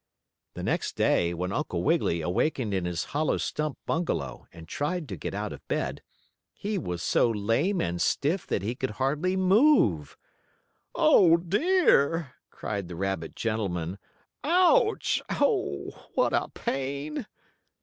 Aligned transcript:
The 0.55 0.63
next 0.63 0.95
day 0.95 1.31
when 1.31 1.51
Uncle 1.51 1.83
Wiggily 1.83 2.21
awakened 2.21 2.73
in 2.73 2.85
his 2.85 3.03
hollow 3.13 3.37
stump 3.37 3.77
bungalow, 3.85 4.47
and 4.51 4.67
tried 4.67 5.07
to 5.09 5.15
get 5.15 5.35
out 5.35 5.53
of 5.53 5.67
bed, 5.67 6.01
he 6.55 6.79
was 6.79 7.03
so 7.03 7.29
lame 7.29 7.79
and 7.81 8.01
stiff 8.01 8.47
that 8.47 8.63
he 8.63 8.73
could 8.73 8.89
hardly 8.97 9.35
move. 9.35 10.17
"Oh, 10.95 11.37
dear!" 11.37 12.33
cried 12.49 12.87
the 12.87 12.95
rabbit 12.95 13.35
gentleman. 13.35 13.99
"Ouch! 14.43 15.21
Oh, 15.29 15.91
what 16.15 16.33
a 16.33 16.47
pain!" 16.49 17.27